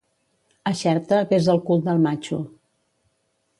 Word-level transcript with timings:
A 0.71 0.73
Xerta, 0.79 1.19
besa 1.33 1.53
el 1.55 1.63
cul 1.69 1.85
del 1.91 2.03
matxo. 2.09 2.43